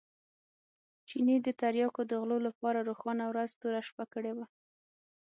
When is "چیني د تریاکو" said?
1.07-2.01